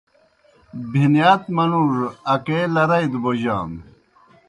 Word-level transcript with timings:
بِہنِیات 0.91 1.43
منُوڙوْ 1.55 2.05
اکے 2.33 2.59
لرَئی 2.73 3.05
دہ 3.11 3.19
بوجانوْ۔ 3.23 3.81